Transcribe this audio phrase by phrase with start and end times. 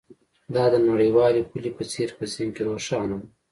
[0.55, 3.27] دا د نړیوالې پولې په څیر په ذهن کې روښانه ده